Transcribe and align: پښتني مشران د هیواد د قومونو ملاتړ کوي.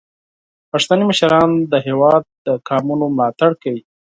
پښتني 0.71 1.03
مشران 1.09 1.49
د 1.71 1.73
هیواد 1.87 2.23
د 2.45 2.47
قومونو 2.67 3.05
ملاتړ 3.17 3.51
کوي. 3.63 3.81